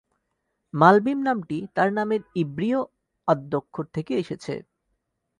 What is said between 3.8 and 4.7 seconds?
থেকে এসেছে।